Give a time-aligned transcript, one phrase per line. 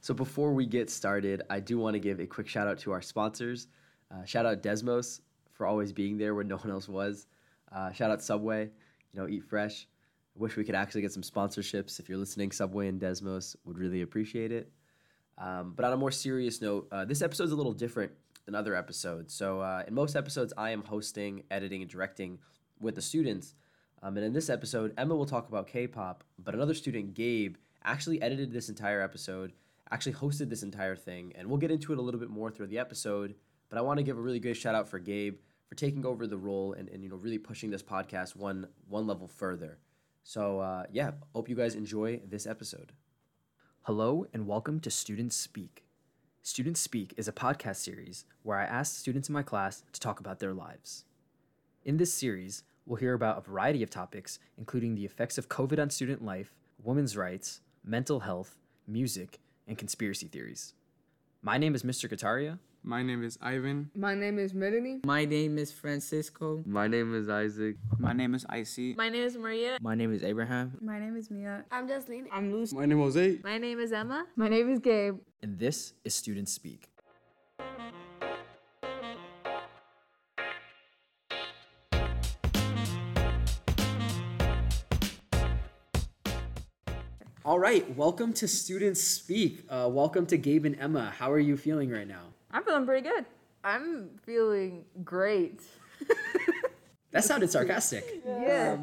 [0.00, 2.92] So before we get started, I do want to give a quick shout out to
[2.92, 3.68] our sponsors.
[4.10, 5.20] Uh, shout out Desmos
[5.52, 7.26] for always being there when no one else was.
[7.70, 8.70] Uh, shout out Subway,
[9.12, 9.86] you know, eat fresh.
[10.34, 12.00] I wish we could actually get some sponsorships.
[12.00, 14.72] If you're listening, Subway and Desmos would really appreciate it.
[15.36, 18.12] Um, but on a more serious note, uh, this episode is a little different
[18.46, 19.34] than other episodes.
[19.34, 22.38] So uh, in most episodes, I am hosting, editing, and directing
[22.80, 23.54] with the students.
[24.02, 28.20] Um, and in this episode, Emma will talk about K-pop, but another student, Gabe, actually
[28.22, 29.52] edited this entire episode,
[29.90, 32.68] actually hosted this entire thing, and we'll get into it a little bit more through
[32.68, 33.34] the episode.
[33.68, 36.26] But I want to give a really great shout out for Gabe for taking over
[36.26, 39.78] the role and, and you know really pushing this podcast one one level further.
[40.22, 42.92] So uh, yeah, hope you guys enjoy this episode.
[43.82, 45.84] Hello and welcome to Students Speak.
[46.42, 50.20] Students Speak is a podcast series where I ask students in my class to talk
[50.20, 51.04] about their lives.
[51.84, 55.80] In this series, we'll hear about a variety of topics, including the effects of COVID
[55.80, 60.74] on student life, women's rights, mental health, music, and conspiracy theories.
[61.42, 62.08] My name is Mr.
[62.10, 62.58] Kataria.
[62.82, 63.90] My name is Ivan.
[63.94, 65.00] My name is Melanie.
[65.04, 66.62] My name is Francisco.
[66.66, 67.76] My name is Isaac.
[67.98, 68.94] My name is Icy.
[68.94, 69.76] My name is Maria.
[69.82, 70.78] My name is Abraham.
[70.80, 71.64] My name is Mia.
[71.70, 72.24] I'm Jasleen.
[72.32, 72.74] I'm Lucy.
[72.76, 73.38] My name is Jose.
[73.44, 74.24] My name is Emma.
[74.34, 75.18] My name is Gabe.
[75.42, 76.88] And this is Students Speak.
[87.50, 89.64] All right, welcome to Students Speak.
[89.68, 91.12] Uh, welcome to Gabe and Emma.
[91.18, 92.26] How are you feeling right now?
[92.52, 93.24] I'm feeling pretty good.
[93.64, 95.60] I'm feeling great.
[97.10, 98.22] That sounded sarcastic.
[98.24, 98.76] Yeah.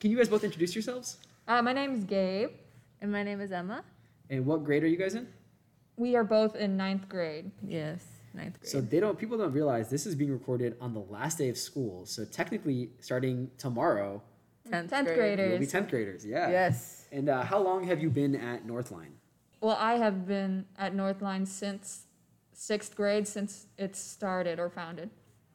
[0.00, 1.18] Can you guys both introduce yourselves?
[1.46, 2.52] Uh, my name is Gabe.
[3.02, 3.84] And my name is Emma.
[4.30, 5.28] And what grade are you guys in?
[5.98, 7.50] We are both in ninth grade.
[7.68, 8.70] Yes, ninth grade.
[8.70, 11.58] So they don't people don't realize this is being recorded on the last day of
[11.58, 12.06] school.
[12.06, 14.22] So technically starting tomorrow,
[14.70, 15.38] tenth, Tenth grade.
[15.38, 16.24] you'll be 10th graders.
[16.24, 16.48] Yeah.
[16.48, 17.03] Yes.
[17.14, 19.12] And uh, how long have you been at Northline?
[19.60, 22.06] Well, I have been at Northline since
[22.52, 25.10] sixth grade, since it started or founded.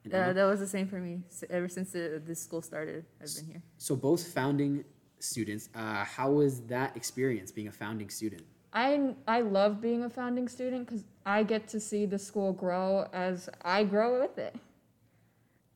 [0.05, 1.21] And Uh, that was the same for me.
[1.29, 3.61] S- Ever since the, this school started, I've been here.
[3.77, 4.85] So both founding
[5.19, 5.67] students.
[5.75, 8.43] Uh, how was that experience being a founding student?
[8.71, 13.05] I, I love being a founding student because I get to see the school grow
[13.11, 14.55] as I grow with it.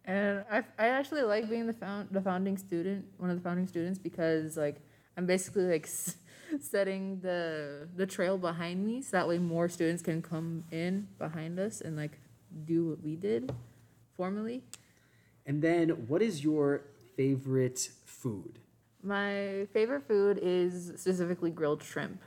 [0.06, 3.68] And I, I actually like being the found the founding student, one of the founding
[3.68, 4.78] students, because like
[5.18, 6.18] I'm basically like s-
[6.62, 11.60] setting the the trail behind me, so that way more students can come in behind
[11.60, 12.20] us and like
[12.66, 13.52] do what we did
[14.16, 14.64] formally.
[15.46, 16.82] And then, what is your
[17.18, 18.60] favorite food?
[19.04, 22.22] My favorite food is specifically grilled shrimp.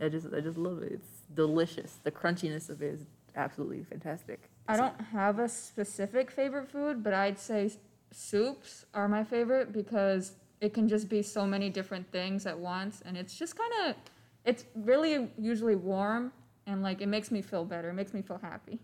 [0.00, 0.92] I just I just love it.
[0.92, 1.98] It's delicious.
[2.04, 4.40] The crunchiness of it is absolutely fantastic.
[4.68, 7.72] I don't have a specific favorite food, but I'd say
[8.12, 13.02] soups are my favorite because it can just be so many different things at once,
[13.04, 13.96] and it's just kind of,
[14.44, 16.32] it's really usually warm,
[16.66, 17.90] and like it makes me feel better.
[17.90, 18.78] It makes me feel happy.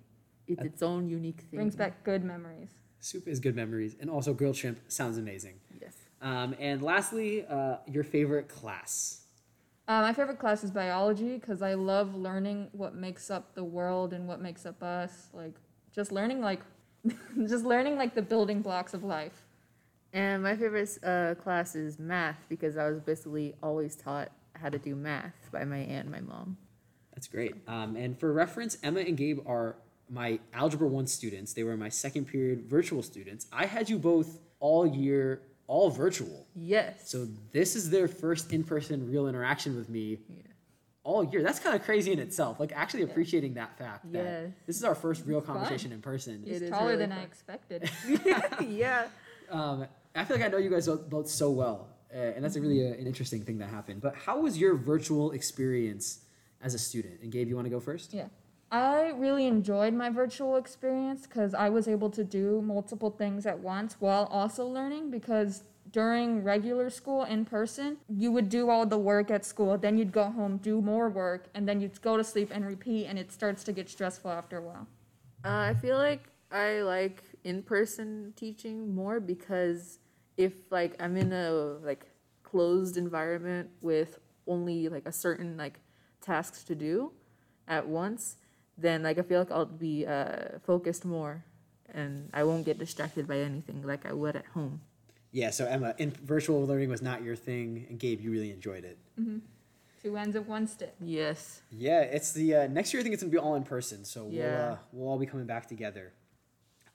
[0.48, 1.58] It's its own unique thing.
[1.58, 2.70] Brings back good memories.
[3.00, 5.54] Soup is good memories, and also grilled shrimp sounds amazing.
[5.80, 5.94] Yes.
[6.22, 9.22] Um, and lastly, uh, your favorite class.
[9.88, 14.12] Uh, my favorite class is biology because I love learning what makes up the world
[14.12, 15.28] and what makes up us.
[15.32, 15.54] Like
[15.94, 16.60] just learning like,
[17.46, 19.45] just learning like the building blocks of life.
[20.16, 24.78] And my favorite uh, class is math because I was basically always taught how to
[24.78, 26.56] do math by my aunt and my mom.
[27.14, 27.54] That's great.
[27.68, 29.76] Um, and for reference, Emma and Gabe are
[30.08, 31.52] my Algebra 1 students.
[31.52, 33.46] They were my second period virtual students.
[33.52, 36.46] I had you both all year, all virtual.
[36.54, 37.10] Yes.
[37.10, 40.42] So this is their first in person real interaction with me Yeah.
[41.04, 41.42] all year.
[41.42, 42.58] That's kind of crazy in itself.
[42.58, 44.10] Like, actually appreciating that fact.
[44.12, 44.50] that Yes.
[44.66, 46.42] This is our first real conversation in person.
[46.46, 47.90] It It's is taller really than I expected.
[48.66, 49.08] yeah.
[49.48, 52.56] Um, I feel like I know you guys both both so well, uh, and that's
[52.56, 54.00] a really uh, an interesting thing that happened.
[54.00, 56.20] But how was your virtual experience
[56.62, 57.20] as a student?
[57.22, 58.14] And Gabe, you want to go first?
[58.14, 58.28] Yeah.
[58.70, 63.60] I really enjoyed my virtual experience because I was able to do multiple things at
[63.60, 65.62] once while also learning because
[65.92, 70.10] during regular school in person, you would do all the work at school, then you'd
[70.10, 73.30] go home, do more work, and then you'd go to sleep and repeat, and it
[73.30, 74.86] starts to get stressful after a while.
[75.44, 80.00] Uh, I feel like I like in-person teaching more because
[80.36, 81.50] if like I'm in a
[81.82, 82.06] like
[82.42, 85.80] closed environment with only like a certain like
[86.20, 87.12] tasks to do
[87.68, 88.36] at once,
[88.78, 91.44] then like I feel like I'll be uh, focused more
[91.94, 94.80] and I won't get distracted by anything like I would at home.
[95.32, 95.50] Yeah.
[95.50, 98.98] So Emma, in virtual learning was not your thing, and Gabe, you really enjoyed it.
[100.02, 100.94] Two ends of one stick.
[101.00, 101.62] Yes.
[101.70, 103.00] Yeah, it's the uh, next year.
[103.00, 104.72] I think it's gonna be all in person, so we'll Yeah.
[104.72, 106.12] uh, we'll all be coming back together.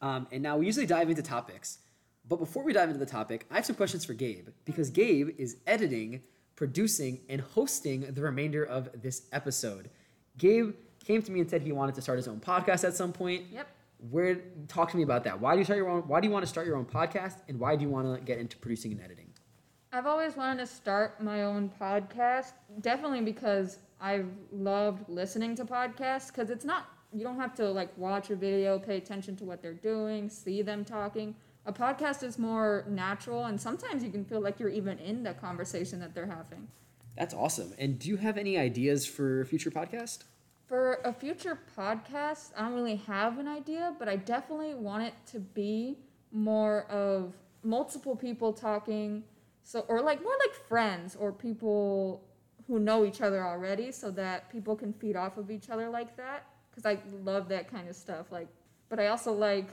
[0.02, 1.80] Um, and now we usually dive into topics,
[2.28, 5.32] but before we dive into the topic, I have some questions for Gabe because Gabe
[5.38, 6.22] is editing,
[6.56, 9.90] producing, and hosting the remainder of this episode.
[10.38, 10.74] Gabe
[11.04, 13.46] came to me and said he wanted to start his own podcast at some point.
[13.52, 13.68] Yep.
[14.10, 14.36] Where
[14.68, 15.40] talk to me about that?
[15.40, 16.02] Why do you start your own?
[16.04, 17.40] Why do you want to start your own podcast?
[17.48, 19.28] And why do you want to get into producing and editing?
[19.92, 26.28] I've always wanted to start my own podcast, definitely because I've loved listening to podcasts
[26.28, 29.62] because it's not you don't have to like watch a video, pay attention to what
[29.62, 31.36] they're doing, see them talking.
[31.66, 35.34] A podcast is more natural and sometimes you can feel like you're even in the
[35.34, 36.68] conversation that they're having.
[37.16, 37.74] That's awesome.
[37.78, 40.24] And do you have any ideas for a future podcast?
[40.66, 45.14] For a future podcast, I don't really have an idea, but I definitely want it
[45.28, 45.98] to be
[46.32, 47.34] more of
[47.64, 49.24] multiple people talking
[49.64, 52.24] so or like more like friends or people
[52.68, 56.16] who know each other already so that people can feed off of each other like
[56.18, 58.48] that because i love that kind of stuff like
[58.90, 59.70] but i also like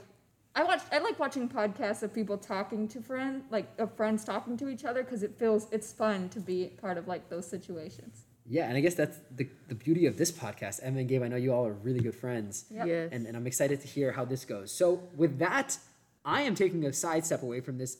[0.59, 4.55] i watch i like watching podcasts of people talking to friends like of friends talking
[4.61, 8.15] to each other because it feels it's fun to be part of like those situations
[8.57, 10.79] Yeah, and I guess that's the, the beauty of this podcast.
[10.81, 12.53] Emma and Gabe, I know you all are really good friends.
[12.77, 12.87] Yep.
[12.91, 13.09] Yes.
[13.13, 14.67] And, and I'm excited to hear how this goes.
[14.79, 14.87] So,
[15.21, 15.77] with that,
[16.25, 17.91] I am taking a sidestep away from this,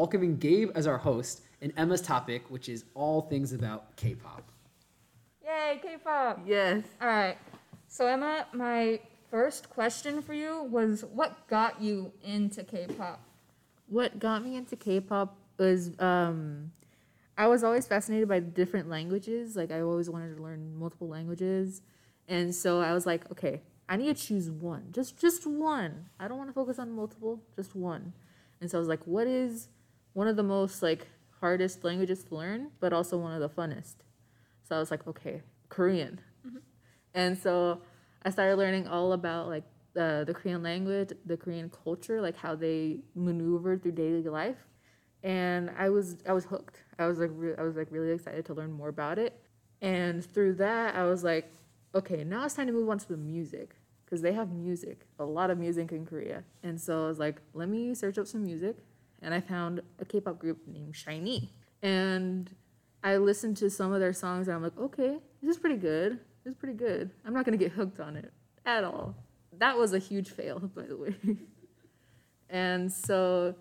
[0.00, 4.44] welcoming Gabe as our host and Emma's topic, which is all things about K pop.
[5.44, 6.84] yay k-pop yes.
[7.02, 7.36] all right
[7.96, 8.98] so emma my
[9.30, 13.20] first question for you was what got you into k-pop
[13.88, 16.72] What got me into K-pop was um,
[17.36, 19.56] I was always fascinated by different languages.
[19.56, 21.82] Like I always wanted to learn multiple languages,
[22.28, 26.10] and so I was like, okay, I need to choose one, just just one.
[26.20, 28.12] I don't want to focus on multiple, just one.
[28.60, 29.68] And so I was like, what is
[30.12, 31.06] one of the most like
[31.40, 33.96] hardest languages to learn, but also one of the funnest?
[34.64, 36.20] So I was like, okay, Korean.
[37.14, 37.80] And so
[38.28, 39.64] I started learning all about like
[39.94, 44.58] the, the Korean language, the Korean culture, like how they maneuver through daily life.
[45.22, 46.82] And I was I was hooked.
[46.98, 49.40] I was like re- I was like really excited to learn more about it.
[49.80, 51.50] And through that, I was like,
[51.94, 55.24] okay, now it's time to move on to the music because they have music, a
[55.24, 56.44] lot of music in Korea.
[56.62, 58.76] And so I was like, let me search up some music,
[59.22, 61.48] and I found a K-pop group named SHINee.
[61.80, 62.54] And
[63.02, 66.20] I listened to some of their songs, and I'm like, okay, this is pretty good.
[66.44, 67.10] This is pretty good.
[67.24, 68.32] I'm not gonna get hooked on it
[68.64, 69.14] at all.
[69.58, 71.14] That was a huge fail, by the way.
[72.50, 73.54] and so,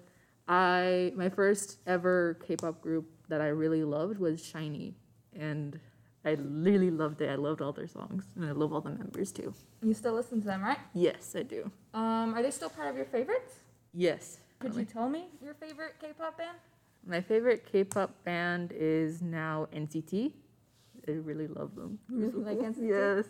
[0.47, 4.93] I my first ever K-pop group that I really loved was SHINee,
[5.37, 5.79] and
[6.23, 7.29] I really loved it.
[7.29, 9.53] I loved all their songs, and I love all the members too.
[9.83, 11.69] you still listen to them right Yes, I do.
[11.93, 13.55] um are they still part of your favorites
[13.93, 14.37] Yes.
[14.59, 16.57] could you tell me your favorite k-pop band
[17.05, 20.33] My favorite K-pop band is now NCT.
[21.07, 21.99] I really love them.
[22.09, 22.89] You really like NCT?
[22.89, 23.25] Yes.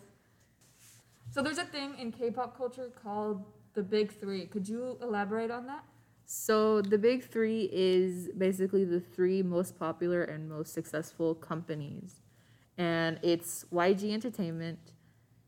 [1.31, 3.44] So there's a thing in K-pop culture called
[3.74, 4.45] the Big Three.
[4.45, 5.83] Could you elaborate on that?
[6.29, 12.19] So the big three is basically the three most popular and most successful companies,
[12.77, 14.77] and it's YG Entertainment,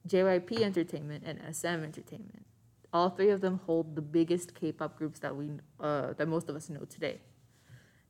[0.08, 2.46] JYP Entertainment, and SM Entertainment.
[2.94, 5.50] All three of them hold the biggest K-pop groups that we
[5.82, 7.20] uh, that most of us know today.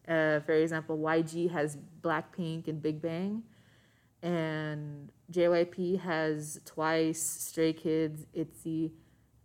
[0.08, 3.42] Uh, for example, YG has Blackpink and Big Bang,
[4.22, 8.92] and JYP has Twice, Stray Kids, ITZY,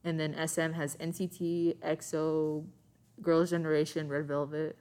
[0.02, 2.64] and then SM has NCT, EXO,
[3.22, 4.76] Girls' Generation, Red Velvet,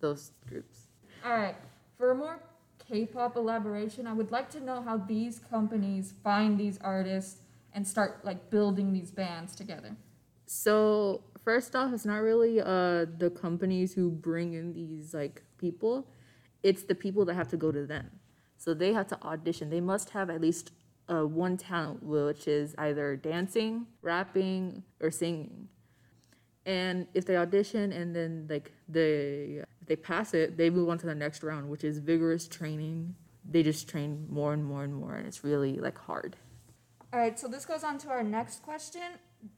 [0.00, 0.88] those groups.
[1.24, 1.56] All right.
[1.96, 2.40] For more
[2.78, 7.40] K-pop elaboration, I would like to know how these companies find these artists
[7.74, 9.96] and start like building these bands together.
[10.46, 16.06] So first off, it's not really uh the companies who bring in these like people,
[16.62, 18.10] it's the people that have to go to them.
[18.58, 19.70] So they have to audition.
[19.70, 20.72] They must have at least
[21.08, 25.68] uh, one talent, which is either dancing, rapping, or singing.
[26.66, 31.06] And if they audition and then like they they pass it, they move on to
[31.06, 33.14] the next round, which is vigorous training.
[33.48, 36.36] They just train more and more and more, and it's really like hard.
[37.12, 37.38] All right.
[37.38, 39.00] So this goes on to our next question.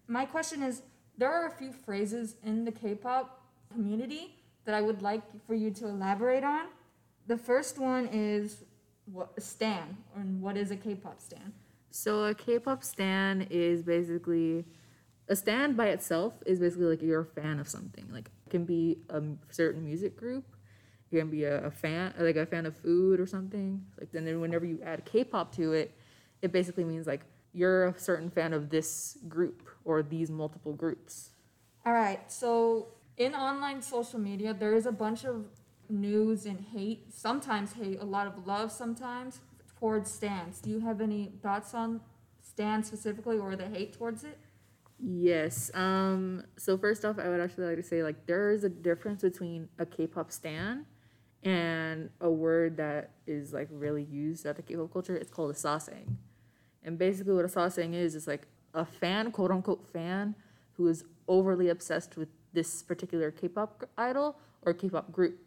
[0.06, 0.82] My question is:
[1.18, 5.70] There are a few phrases in the K-pop community that I would like for you
[5.72, 6.66] to elaborate on.
[7.26, 8.62] The first one is
[9.12, 11.52] what a stan, or what is a K-pop stan?
[11.90, 14.64] So a K-pop stan is basically
[15.28, 18.06] a stan by itself is basically like you're a fan of something.
[18.12, 20.44] Like it can be a certain music group,
[21.10, 23.84] you can be a, a fan like a fan of food or something.
[23.98, 25.96] Like then then whenever you add K-pop to it,
[26.42, 31.30] it basically means like you're a certain fan of this group or these multiple groups.
[31.84, 32.30] All right.
[32.30, 35.46] So in online social media, there is a bunch of
[35.90, 37.12] news and hate.
[37.12, 38.72] Sometimes hate, a lot of love.
[38.72, 39.40] Sometimes
[39.78, 40.60] towards stans.
[40.60, 42.00] Do you have any thoughts on
[42.42, 44.38] stan specifically, or the hate towards it?
[44.98, 45.70] Yes.
[45.74, 49.22] Um, so first off, I would actually like to say like there is a difference
[49.22, 50.84] between a K-pop stan
[51.42, 55.16] and a word that is like really used at the K-pop culture.
[55.16, 56.16] It's called a sasaeng.
[56.82, 60.34] And basically, what a sasaeng is is like a fan, quote unquote fan,
[60.74, 65.38] who is overly obsessed with this particular K-pop idol or K-pop group,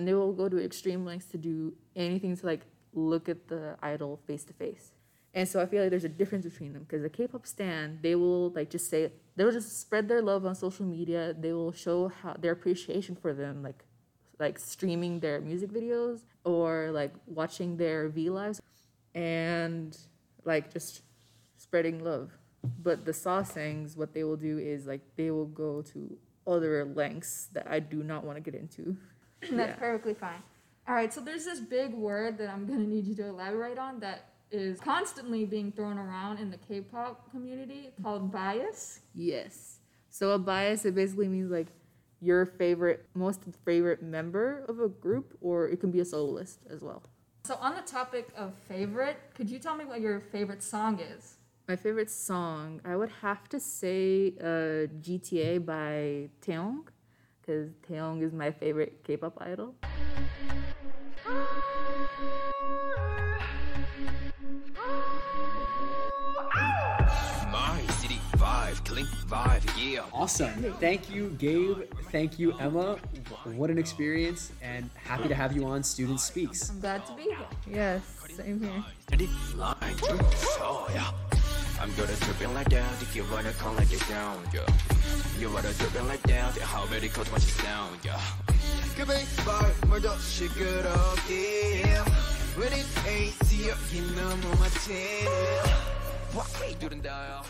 [0.00, 2.62] and they will go to extreme lengths to do anything to like
[2.94, 4.92] look at the idol face to face.
[5.34, 8.14] And so I feel like there's a difference between them because the K-pop stan, they
[8.14, 11.34] will like just say they'll just spread their love on social media.
[11.38, 13.84] They will show how their appreciation for them, like
[14.38, 18.62] like streaming their music videos or like watching their V lives,
[19.14, 19.94] and
[20.46, 21.02] like just
[21.58, 22.30] spreading love.
[22.82, 26.16] But the sasaengs, what they will do is like they will go to
[26.46, 28.96] other lengths that I do not want to get into.
[29.50, 29.76] That's Yeah.
[29.76, 30.42] perfectly fine.
[30.88, 34.00] All right, so there's this big word that I'm gonna need you to elaborate on
[34.00, 39.00] that is constantly being thrown around in the K-pop community called bias.
[39.14, 39.78] Yes.
[40.10, 41.68] So a bias it basically means like
[42.20, 46.82] your favorite most favorite member of a group or it can be a soloist as
[46.82, 47.02] well.
[47.44, 51.36] So on the topic of favorite, could you tell me what your favorite song is?
[51.68, 56.86] My favorite song, I would have to say uh, GTA by Taeyong
[57.50, 59.74] cuz Taeyong is my favorite K-pop idol.
[67.50, 70.04] My city vibe, killing vibe, yeah.
[70.12, 70.54] Awesome.
[70.78, 71.78] Thank you, Gabe.
[72.12, 72.98] Thank you, Emma.
[73.58, 76.70] What an experience, and happy to have you on Student Speaks.
[76.70, 77.50] I'm glad to be here.
[77.66, 78.02] Yes,
[78.36, 78.84] same here.
[81.81, 82.05] And it line to oh yeah.
[82.05, 85.39] I'm gonna dripping like down, think you wanna come like it down, yeah.
[85.39, 88.19] You wanna dripping like down, think how very cold watch it down, yeah.
[88.95, 91.83] 그 vibe 뭘더 시끄럽게
[92.57, 94.93] When it ain't see you, you know 뭐 마치
[96.33, 97.43] Why 두른다